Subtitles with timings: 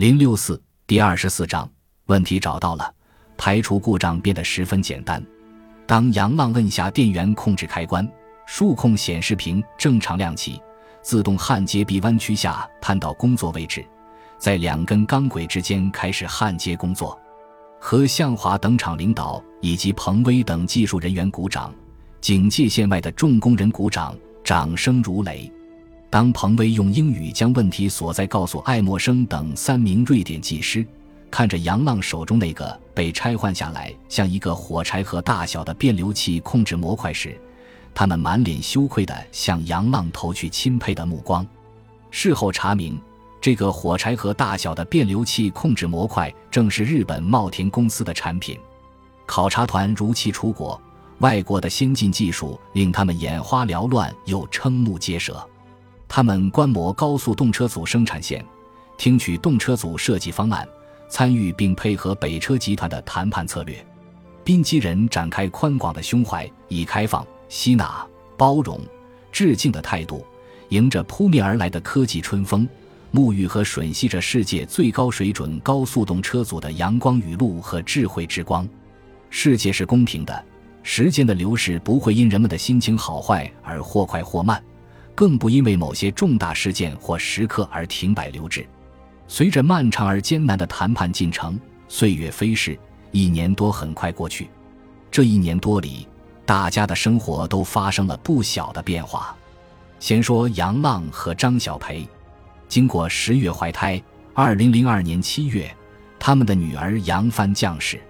[0.00, 1.70] 零六四第二十四章
[2.06, 2.90] 问题找到了，
[3.36, 5.22] 排除故障变得十分简单。
[5.86, 8.10] 当杨浪摁下电源控制开关，
[8.46, 10.58] 数控显示屏正常亮起，
[11.02, 13.84] 自动焊接臂弯曲下探到工作位置，
[14.38, 17.20] 在两根钢轨之间开始焊接工作。
[17.78, 21.74] 和向华等厂领导以及彭威等技术人员鼓掌，
[22.22, 25.52] 警戒线外的众工人鼓掌，掌声如雷。
[26.10, 30.84] 当彭威用英语将问题所在告诉艾默生等三名瑞典技师，
[31.30, 37.40] 看着杨浪手中那个被拆换下来像一个火柴盒大小的变流器控制模块时，
[37.94, 41.46] 他们满脸羞愧地向杨浪投去钦佩的目光。
[42.10, 43.00] 事后查明。
[43.42, 48.58] 这个火柴盒大小的变流器控制模块正是日本茂田公司的产品。
[49.24, 50.78] 考察团如期出国，
[51.20, 55.42] 外国的先进技术令他们眼花缭乱又瞠目结舌。
[56.12, 58.44] 他们观摩高速动车组生产线，
[58.98, 60.66] 听取动车组设计方案，
[61.08, 63.86] 参与并配合北车集团的谈判策略。
[64.42, 68.04] 滨崎人展开宽广的胸怀，以开放、吸纳、
[68.36, 68.80] 包容、
[69.30, 70.26] 致敬的态度，
[70.70, 72.68] 迎着扑面而来的科技春风。
[73.12, 78.68] 沐浴和吮吸着世界最高水准高速动车组的阳光雨露和智慧之光。
[79.30, 80.44] 世界是公平的，
[80.82, 84.60] 时间的流逝不会因人们的心情好坏而或快或慢，
[85.20, 88.66] 更不因为某些重大事件或时刻而停摆留置。
[89.28, 92.78] 随着漫长而艰难的谈判进程，岁月飞逝，
[93.12, 94.48] 一年多很快过去。
[95.10, 96.08] 这一年多里，
[96.46, 99.36] 大家的生活都发生了不小的变化。
[99.98, 102.08] 先说杨浪和张小培。
[102.66, 105.70] 经过十月怀胎，二零零二年七月，
[106.18, 108.00] 他们的女儿杨帆降世。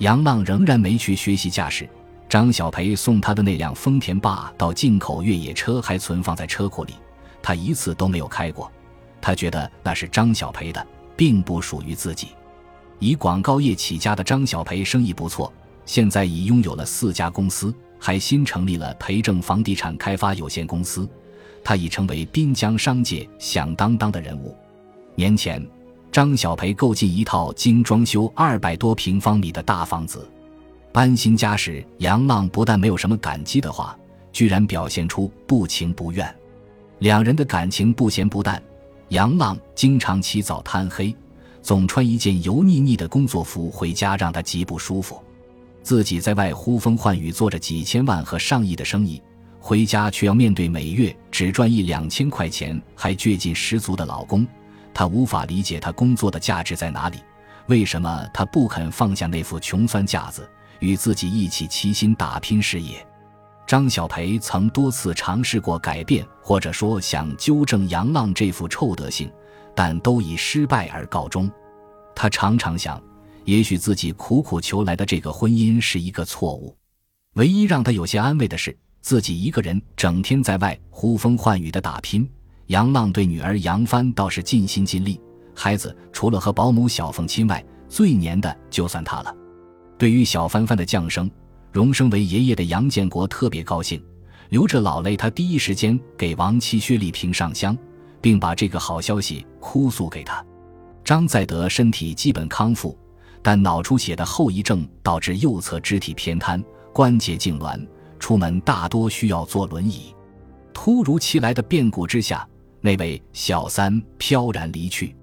[0.00, 1.88] 杨浪仍然没去学习驾驶，
[2.32, 6.94] 张小培送他的那辆丰田霸道进口越野车还存放在车库里，
[7.42, 8.72] 他一次都没有开过。
[9.20, 12.28] 他觉得那是张小培的，并不属于自己。
[12.98, 15.52] 以广告业起家的张小培生意不错，
[15.84, 21.06] 现在已拥有了四家公司，还新成立了培正房地产开发有限公司。
[21.62, 24.56] 他已成为滨江商界响当当的人物。
[25.16, 25.62] 年前，
[26.10, 30.26] 张小培购进一套精装修二百多平方米的大房子。
[30.92, 33.98] 搬新家时，杨浪不但没有什么感激的话，
[34.30, 36.32] 居然表现出不情不愿。
[36.98, 38.62] 两人的感情不咸不淡。
[39.08, 41.14] 杨浪经常起早贪黑，
[41.62, 45.22] 总穿一件油腻腻的工作服回家，让他极不舒服。
[45.82, 49.20] 自己在外呼风唤雨，做着几千万和上亿的生意。
[49.60, 54.46] 回家却要面对每月只赚一两千块钱还倔劲十足的老公，
[54.92, 57.18] 他无法理解他工作的价值在哪里，
[57.66, 60.48] 为什么他不肯放下那副穷酸架子，
[60.82, 63.06] 与自己一起齐心打拼事业？
[63.66, 69.32] 张小培曾多次尝试过改变，或者说想纠正杨浪这副臭德性，
[69.74, 71.50] 但都以失败而告终。
[72.14, 73.00] 他常常想，
[73.44, 76.76] 也许自己苦苦求来的这个婚姻是一个错误。
[77.34, 78.76] 唯一让他有些安慰的是。
[79.04, 82.30] 自己一个人整天在外呼风唤雨的打拼，
[82.68, 85.20] 杨浪对女儿杨帆倒是尽心尽力。
[85.56, 89.34] 孩子除了和保姆小凤亲外，最黏的就算他了。
[90.02, 91.30] 对于小帆帆的降生，
[91.70, 94.04] 荣升为爷爷的杨建国特别高兴，
[94.48, 97.78] 流着老泪，他第一时间给亡妻薛丽萍上香，
[98.20, 100.44] 并把这个好消息哭诉给他。
[101.04, 102.98] 张在德身体基本康复，
[103.42, 106.60] 但脑出血的后遗症导致右侧肢体偏瘫，
[106.92, 107.80] 关节痉挛。
[108.18, 110.12] 出门大多需要坐轮椅，
[110.74, 112.44] 突如其来的变故之下，
[112.80, 115.14] 那位小三飘然离去。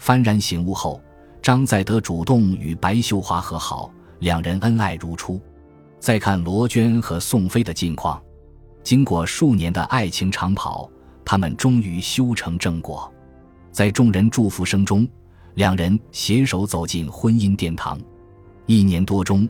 [0.00, 1.00] 幡然醒悟后，
[1.40, 3.88] 张在德主动与白秀华和好，
[4.18, 5.40] 两人恩爱如初。
[5.98, 8.22] 再看罗娟和宋飞的近况，
[8.82, 10.90] 经过数年的爱情长跑，
[11.24, 13.12] 他们终于修成正果。
[13.72, 15.06] 在众人祝福声中，
[15.54, 18.00] 两人携手走进婚姻殿堂。
[18.66, 19.48] 一年多中。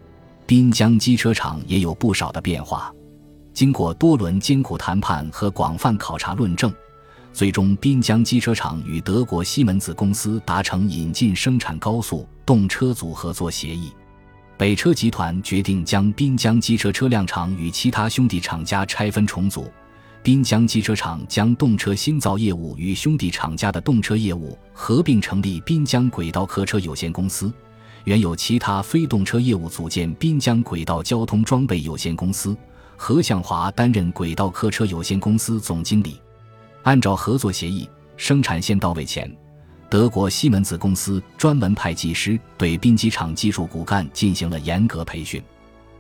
[0.49, 2.95] 滨江机车厂也有不少的变化，
[3.53, 6.73] 经过多轮艰苦谈判和广泛考察论证，
[7.33, 13.91] 最终滨江机车厂与德国西门子公司达成引进生产高速动车组合作协议。
[14.59, 19.71] 北车集团决定将滨江机车车辆厂与其他兄弟厂家拆分重组，
[20.23, 27.53] 滨江机车厂将动车新造业务与兄弟厂家的动车业务合并成立滨江轨道客车有限公司。
[28.05, 32.57] 原有其他非动车业务组建滨江轨道交通装备有限公司，
[32.97, 36.19] 何向华担任轨道客车有限公司总经理。
[36.83, 37.87] 按照合作协议，
[38.17, 39.31] 生产线到位前，
[39.89, 45.43] 德国西门子公司专门派技师对兵机厂技术骨干进行了严格培训。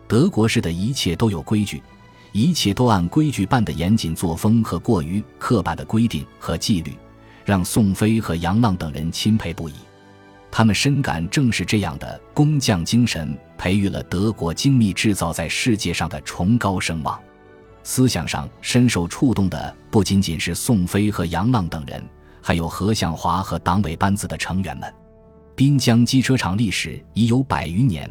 [0.08, 1.82] 德国式的一切都有规矩，
[2.32, 6.96] 一切都按规矩办的严谨作风和过于刻板的规定和纪律，
[7.44, 9.74] 让宋飞和杨浪等人钦佩不已。
[10.50, 17.20] 他们深感正是这样的工匠精神，培育了德国精密制造在世界上的崇高声望。
[17.82, 22.02] 思想上深受触动的不仅仅是宋飞和杨浪等人，
[22.46, 24.94] 还有何向华和党委班子的成员们。
[25.56, 28.08] 滨江机车厂历史已有百余年，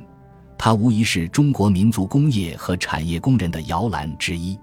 [0.58, 4.60] 它无疑是中国民族工业和产业工人的摇篮之一。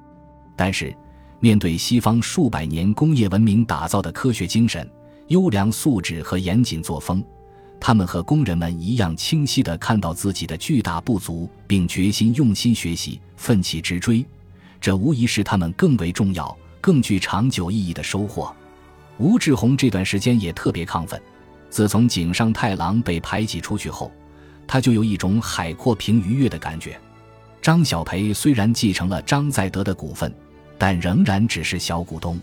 [0.55, 0.95] 但是，
[1.41, 4.87] 面对西方数百年工业文明打造的科学精神、
[5.29, 7.25] 优良素质和严谨作风，
[7.81, 14.23] 他们和工人们一样清晰地看到自己的巨大不足，并决心用心学习、奋起直追。
[14.79, 18.55] 这无疑是他们更为重要、更具长久意义的收获。
[19.23, 21.21] 吴志宏这段时间也特别亢奋。
[21.71, 24.11] 自从井上太郎被排挤出去后，
[24.67, 27.01] 他就有一种海阔凭鱼跃的感觉。
[27.61, 30.35] 张小培虽然继承了张在德的股份，
[30.77, 32.37] 但仍然只是小股东。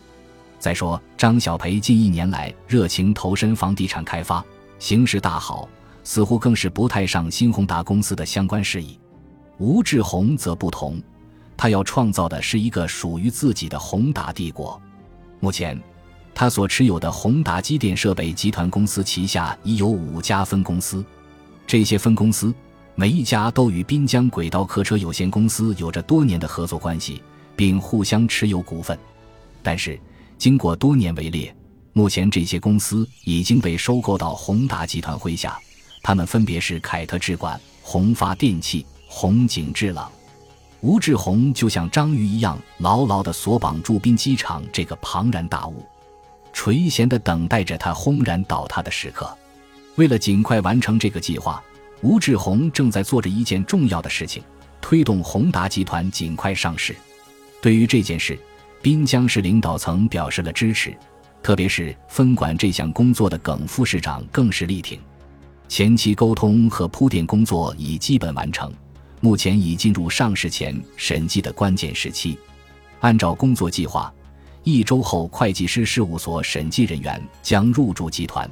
[0.58, 4.42] 再说，张小培近一年来热情投身房地产开发。
[4.80, 5.68] 形势大好，
[6.06, 8.98] 似乎更是不太上新宏达公司的相关事宜。
[9.58, 11.02] 吴志宏则不同，
[11.58, 14.82] 他要创造的是一个属于自己的宏达帝国。
[15.42, 15.78] 目前，
[16.40, 21.04] 他所持有的宏达机电设备集团公司旗下已有五家分公司，
[21.68, 22.56] 这些分公司
[22.96, 27.22] 每一家都与滨江轨道客车有限公司有着多年的合作关系，
[27.58, 28.98] 并互相持有股份。
[29.62, 30.00] 但是，
[30.38, 31.54] 经过多年围猎。
[31.92, 35.60] 目前这些公司已经被收购到宏达集团麾下，
[36.02, 40.08] 他们分别是凯特制管、宏发电器、宏景制冷。
[40.80, 45.86] 吴志宏就像章鱼一样，牢牢地锁绑住滨机场这个庞然大物，
[46.60, 49.34] 垂涎地等待着它轰然倒塌的时刻。
[49.96, 51.64] 为了尽快完成这个计划，
[52.02, 54.44] 吴志宏正在做着一件重要的事情：
[54.82, 56.94] 推动宏达集团尽快上市。
[57.62, 58.38] 对于这件事，
[58.82, 60.94] 滨江市领导层表示了支持。
[61.42, 65.00] 特别是分管这项工作的耿副市长更是力挺，
[65.70, 68.70] 前期沟通和铺垫工作已基本完成，
[69.22, 72.38] 目前已进入上市前审计的关键时期。
[73.00, 74.14] 按照工作计划，
[74.72, 78.50] 一周后会计师事务所审计人员将入驻集团。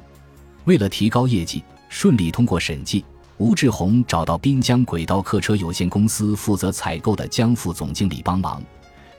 [0.64, 3.04] 为了提高业绩，顺利通过审计，
[3.36, 8.62] 吴志宏找到滨江轨道客车有限公司负责采购的江副总经理帮忙。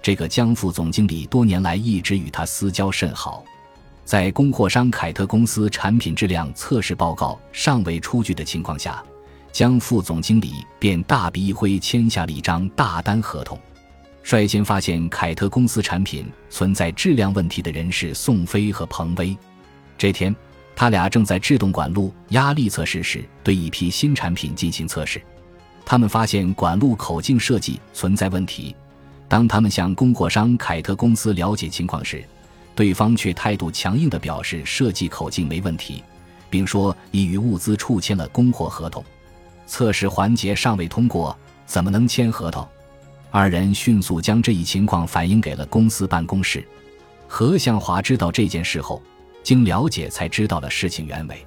[0.02, 3.44] 这个江副总经理多年来一直与他私交甚好。
[4.06, 9.04] 在供货商凯特公司产品质量测试报告尚未出具的情况下，
[9.52, 13.60] 江副总经理便大笔一挥签下了一张大单合同。
[14.30, 19.36] 率先发现凯特公司产品存在质量问题的人是宋飞和彭威。
[19.98, 20.36] 这天，
[20.76, 25.20] 他俩正在制动管路压力测试时，对一批新产品进行测试。
[25.84, 28.76] 他们发现管路口径设计存在问题。
[29.28, 32.24] 当他们向供货商凯特公司了解情况时，
[32.76, 36.04] 对方却态度强硬地表示设计口径没问题，
[36.52, 39.04] 并说已与物资处签了供货合同，
[39.66, 41.36] 测试环节尚未通过，
[41.66, 42.68] 怎么能签合同？
[43.32, 46.66] 二人迅速将这一情况反映给了公司办公室。
[47.28, 49.02] 何向华知道这件事后，
[49.44, 51.46] 经了解才知道了事情原委。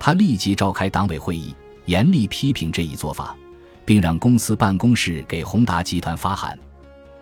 [0.00, 1.54] 他立即召开党委会议，
[1.86, 3.36] 严厉批评这一做法，
[3.84, 6.58] 并让公司办公室给宏达集团发函，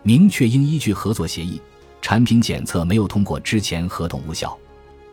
[0.03, 1.61] 明确应依据合作协议。
[2.01, 4.57] 产品检测没有通过之前，合同无效。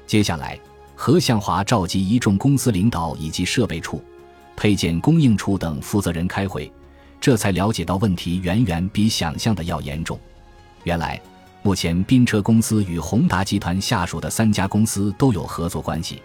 [0.06, 0.58] 接下来，
[0.96, 4.02] 何向华召集一众公司领导以及设备处、
[4.56, 6.72] 配件供应处等负责人开会，
[7.20, 10.20] 这才了解到问题远远比想象的要严重。
[10.84, 11.20] 原来，
[11.64, 16.22] 目前宾车公司与宏达集团下属的三家公司都有合作关系，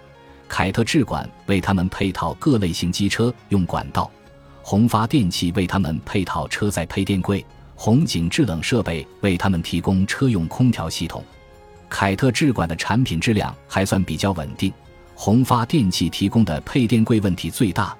[0.49, 4.11] 凯特制管为他们配套各类型机车用管道，
[4.62, 7.44] 宏发电器为他们配套车载配电柜。
[7.75, 11.25] 红景制冷设备为他们提供车用空调系统，
[11.88, 14.72] 凯特制管的产品质量还算比较稳定。
[15.16, 17.96] 宏发电器提供的配电柜问题最大，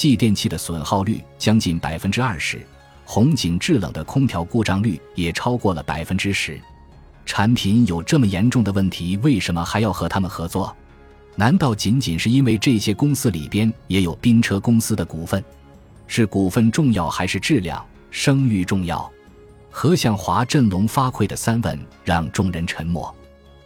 [0.00, 2.66] 继电器的损耗率将近百分之二十，
[3.04, 6.58] 红景制冷的空调故障率也超过了百分之十。
[7.26, 10.74] 产品有这么严重的问题，为什么还要和他们合作？
[11.36, 15.44] 难道仅仅是因为这些公司里边也有宾车公司的股份？
[16.06, 19.06] 是股份重要还是质量、声誉重要？
[19.70, 23.14] 何向华振聋发聩的三问让众人沉默。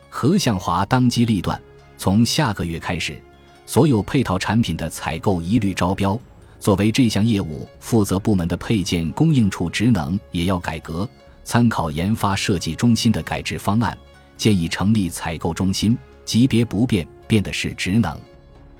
[0.08, 1.62] 何向华当机立断，
[1.96, 3.22] 从下个月开始，
[3.66, 6.18] 所有配套产品的采购一律招标。
[6.60, 11.06] 作为这项业务负责部门的配件供应处职能也要改革，
[11.42, 13.96] 参考研发设计中心的改制方案，
[14.38, 18.18] 建议成立采购中心，级别不变，变的是职能，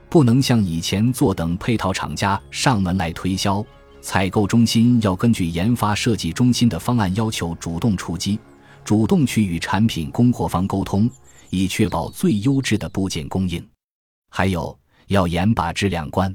[0.08, 3.62] 不能像以前坐等配套厂家上门来推销。
[4.00, 8.38] 采购中心要根据研发设计中心的方案要求主动出击，
[8.82, 11.10] 主动去与产品供货方沟通，
[11.50, 13.62] 以确保最优质的部件供应。
[14.36, 14.76] 还有
[15.06, 16.34] 要严把质量关。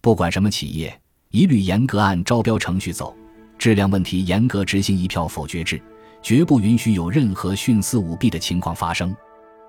[0.00, 3.14] 不管什么企业，一律严格按招标程序走，
[3.58, 5.78] 质量问题严格执行一票否决制，
[6.22, 9.14] 绝不允许有任何徇私舞弊的情况发生。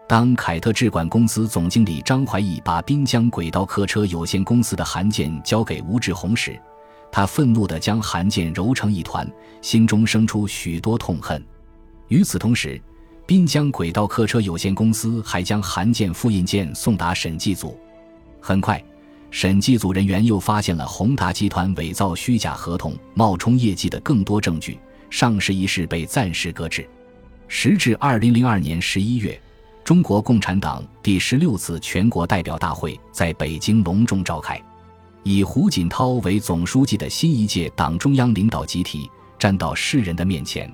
[0.07, 6.57] 当凯特制管公司总经理张怀义把滨江轨道客车有限公司的函件交给吴志宏时，
[7.11, 9.29] 他愤怒地将函件揉成一团，
[9.61, 11.45] 心中生出许多痛恨。
[12.07, 12.81] 与此同时，
[13.27, 17.77] 滨江轨道客车有限公司还将函件复印件送达审计组。
[18.39, 18.81] 很快，
[19.29, 24.79] 审计组人员又发现了宏达集团伪造虚假合同、冒充业绩的更多证据，
[25.09, 26.87] 上市一事被暂时搁置。
[27.49, 29.37] 时至二零零二年十一月。
[29.83, 34.61] 中国共产党第十六次全国代表大会在北京隆重召开，
[35.23, 40.69] 以胡锦涛为总书记的新一届党中央领导集体站到世人的面前。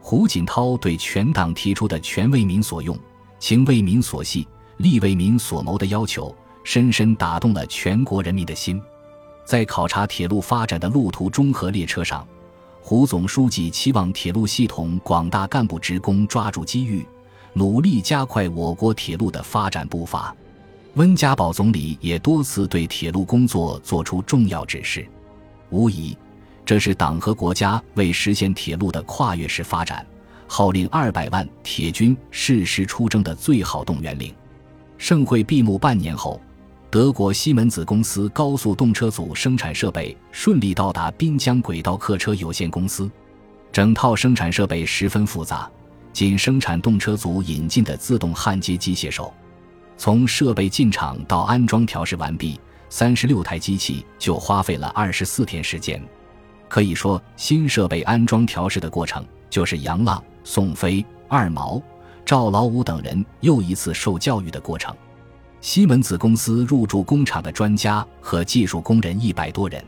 [0.00, 2.98] 胡锦涛对全党提出的“权为民所用、
[3.38, 4.46] 情为民所系、
[4.78, 8.80] 利为民所谋”的要求，深深打动了全国人民的心。
[9.44, 12.26] 在考察铁路发展的路途中和列车上，
[12.80, 17.06] 胡总书记期望铁路系统广大干部职工抓住机遇。
[17.52, 20.34] 努力加快我国铁路的发展步伐。
[20.94, 25.06] 温家宝总理也多次对铁路工作作出重要指示。
[25.70, 26.16] 无疑，
[26.70, 30.06] 这是党和国家为实现铁路的跨越式发展，
[30.46, 34.32] 号令二百万铁军誓师出征的最好动员令。
[34.96, 36.40] 盛会闭幕半年后，
[36.88, 43.10] 德国西门子公司高速动车组生产设备顺利到达滨江轨道客车有限公司。
[43.72, 45.68] 整套生产设备十分复杂。
[46.12, 49.34] 仅生产动车组引进的自动焊接机械手，
[49.96, 56.00] 从设备进场到安装调试完毕，三十六台机器就花费了二十四天时间。
[56.70, 61.82] 可以说，新设备安装调试的过程，就是杨浪、宋飞、二毛、
[62.24, 64.94] 赵老五等人又一次受教育的过程。
[65.60, 69.84] 西门子公司入驻工厂的专家和技术工人一百多人，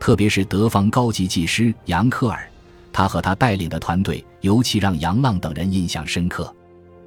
[0.00, 2.48] 特别是德方高级技师杨科尔。
[2.94, 6.50] 他和他带领的团队尤其让杨浪等人印象深刻。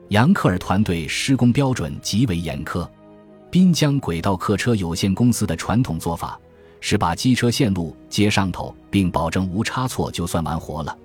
[0.09, 2.87] 杨克尔团队施工标准极为严苛。
[3.49, 6.39] 滨江轨道客车有限公司的传统做法
[6.81, 10.97] 是把机车线路接上头，并保证无差错就算完活了，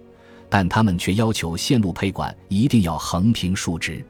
[0.48, 4.04] 但他们却要求线路配管一定要横平竖直。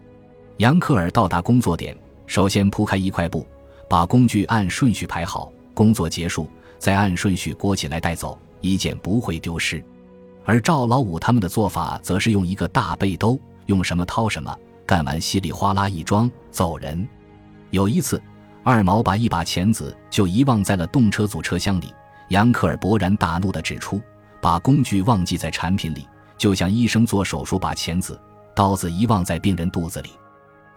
[0.59, 3.47] 杨克尔到达工作点，首先铺开一块布，
[3.89, 9.83] 把工具按顺序排好，工作结束再按顺序裹起来带走，一件不会丢失。
[10.45, 14.55] 而赵老五他们的做法，则是用一个大背兜，用什么掏什么，
[14.85, 17.09] 干完稀里哗啦一装走人。
[17.71, 18.23] 有一次，
[18.65, 21.95] 二毛把一把钳子就遗忘在了动车组车厢里，
[22.31, 24.01] 杨克尔勃然大怒地指出
[24.41, 28.19] ：“把工具忘记在产品里，就像医生做手术把钳子、
[28.57, 30.09] 刀子遗忘在病人肚子里。”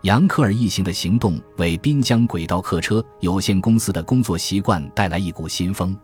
[0.04, 5.98] 杨克尔一行的行动，为滨江轨道客车有限公司的工作习惯带来一股新风，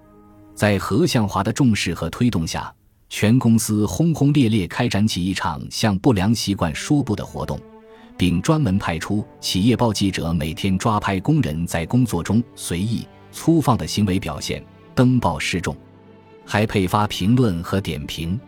[0.56, 2.74] 在何向华的重视和推动下。
[3.10, 7.60] 全公司轰轰烈烈开展起一场向不良习惯说不的活动，
[8.18, 14.64] 并专门派出企业报记者每天抓拍工人在工作中随意粗放的行为表现，
[14.96, 15.76] 登报示众，
[16.46, 18.40] 还配发评论和点评。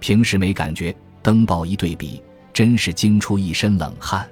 [0.00, 4.28] 平时没感觉，登报一对比，真是惊出一身冷汗。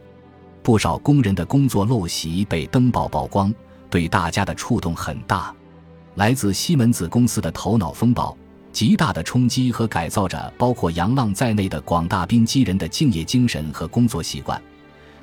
[0.63, 3.55] 不少工人的工作陋习被登报曝光，
[3.89, 5.55] 对大家的触动很大。
[6.17, 8.37] 来自西门子公司的头脑风暴。
[8.73, 14.63] 极大的冲击和改造着包括杨浪在内的广大滨基人的敬业精神和工作习惯，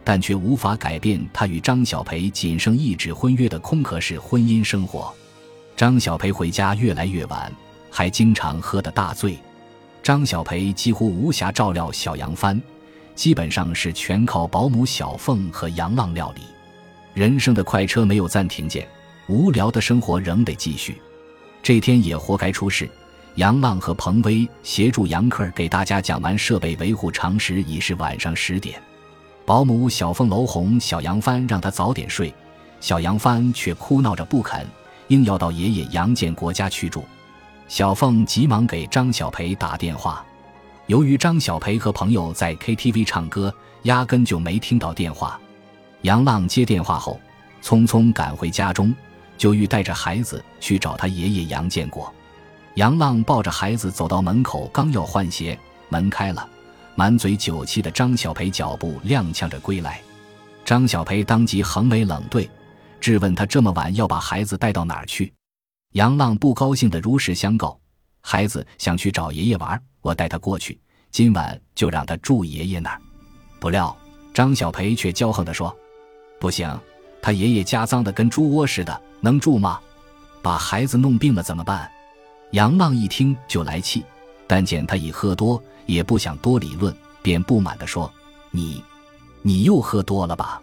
[0.07, 5.13] 但却无法改变他与张小培仅剩一纸婚约的空壳式婚姻生活。
[5.75, 7.51] 张小培回家越来越晚，
[7.91, 9.37] 还经常喝得大醉。
[10.01, 12.57] 张小培几乎无暇照料小杨帆，
[13.15, 16.43] 基本上是全靠保姆小凤和杨浪料理。
[17.13, 18.87] 人生的快车没有暂停键，
[19.27, 21.01] 无聊的生活仍得继续。
[21.61, 22.89] 这天也活该出事。
[23.35, 28.81] 杨浪和彭威协助杨克尔给大家讲完设备维护常识，已是晚上十点。
[29.47, 32.33] 保姆小凤楼哄小杨帆，让他早点睡，
[32.81, 34.67] 小杨帆却哭闹着不肯，
[35.07, 37.05] 硬要到爷爷杨建国家去住。
[37.69, 40.21] 小凤急忙给张小培打电话，
[40.87, 45.39] 由于张小培和朋友在 KTV 唱歌，压根就没听到电话。
[46.01, 47.17] 杨浪接电话后，
[47.63, 48.93] 匆匆赶回家中，
[49.37, 52.13] 就欲带着孩子去找他爷爷杨建国。
[52.73, 56.45] 杨浪抱着孩子走到门口，刚要换鞋，门开了，
[56.97, 60.01] 满嘴酒气的张小培脚步踉跄着归来。
[60.65, 62.49] 张小培当即横眉冷对，
[62.99, 65.31] 质问他这么晚要把孩子带到哪儿去。
[65.91, 67.79] 杨浪不高兴的如实相告
[68.19, 70.79] ：“孩子想去找爷爷玩，我带他过去，
[71.11, 72.99] 今晚就让他住爷爷那儿。”
[73.61, 73.95] 不料
[74.33, 75.73] 张小培却骄横地说
[76.41, 76.67] ：“不行，
[77.21, 79.79] 他爷爷家脏的跟猪窝似的，能住吗？
[80.41, 81.87] 把孩子弄病了怎么办？
[82.53, 84.03] 杨浪一听就来气，
[84.47, 88.11] 但见他已喝多，也不想多理论，便不满地说
[88.49, 88.81] ：“你，
[89.41, 90.61] 你又喝多了吧？”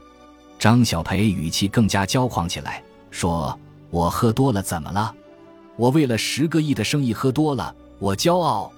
[0.58, 3.56] 张小培语气更加骄狂起来，说
[3.90, 5.14] ：“我喝多了怎么了？
[5.76, 8.72] 我为了十个亿的生意喝多了，我骄傲。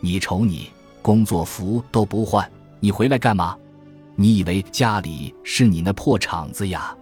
[0.00, 0.68] 你瞅你，
[1.00, 2.46] 工作服都不换，
[2.80, 3.56] 你回来干嘛？
[4.14, 6.94] 你以为家里是你那破厂子呀？”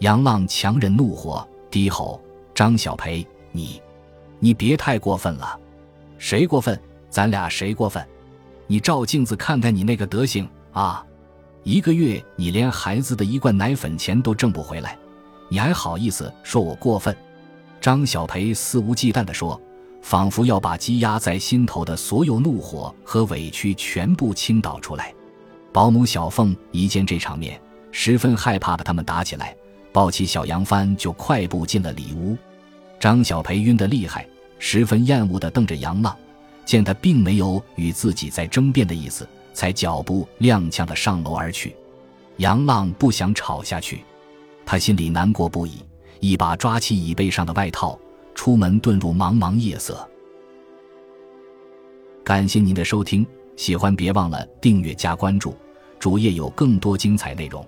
[0.00, 2.20] 杨浪强忍怒火，低吼
[2.52, 3.80] ：“张小培，你，
[4.40, 5.58] 你别太过分了。
[6.22, 6.80] 谁过分？
[7.10, 8.00] 咱俩谁过分？
[8.68, 11.04] 你照镜子看看你那个德行啊！
[11.64, 14.96] 一个月你连孩子的一罐奶粉钱都挣不回来，
[15.48, 17.14] 你还好意思说我过分？”
[17.82, 19.60] 张小培肆无忌惮地说，
[20.00, 25.12] 仿佛要把积压在心头的所有怒火和委屈全部倾倒出来。
[25.72, 27.60] 保姆小凤一见这场面，
[27.90, 29.56] 十分害怕把他们打起来。
[29.90, 32.38] 抱起小杨帆就快步进了里屋，
[33.00, 34.24] 张小培晕得厉害，
[34.64, 36.16] 十分厌恶地瞪着杨浪，
[36.64, 41.74] 见他并没有与自己在争辩的意思，才脚步踉跄地上楼而去。
[42.36, 44.04] 杨浪不想吵下去，
[44.64, 45.84] 他心里难过不已，
[46.20, 47.98] 一把抓起椅背上的外套，
[48.36, 50.08] 出门遁入茫茫夜色。
[52.22, 53.26] 感谢您的收听，
[53.56, 55.56] 喜欢别忘了订阅加关注，
[55.98, 57.66] 主页有更多精彩内容。